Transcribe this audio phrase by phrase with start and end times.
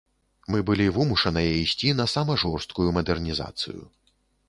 [0.55, 3.81] Мы былі вымушаныя ісці на сама жорсткую мадэрнізацыю.